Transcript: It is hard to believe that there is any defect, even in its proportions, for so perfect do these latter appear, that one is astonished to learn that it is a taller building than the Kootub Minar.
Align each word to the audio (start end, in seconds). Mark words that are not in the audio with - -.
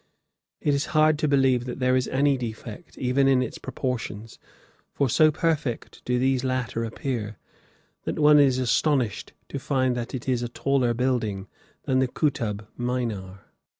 It 0.61 0.73
is 0.73 0.87
hard 0.97 1.19
to 1.19 1.27
believe 1.27 1.65
that 1.65 1.77
there 1.77 1.95
is 1.95 2.07
any 2.07 2.35
defect, 2.35 2.97
even 2.97 3.27
in 3.27 3.43
its 3.43 3.59
proportions, 3.59 4.39
for 4.95 5.07
so 5.07 5.29
perfect 5.29 6.03
do 6.05 6.17
these 6.17 6.43
latter 6.43 6.83
appear, 6.83 7.37
that 8.05 8.17
one 8.17 8.39
is 8.39 8.57
astonished 8.57 9.33
to 9.49 9.59
learn 9.69 9.93
that 9.93 10.15
it 10.15 10.27
is 10.27 10.41
a 10.41 10.49
taller 10.49 10.95
building 10.95 11.45
than 11.83 11.99
the 11.99 12.07
Kootub 12.07 12.65
Minar. 12.75 13.41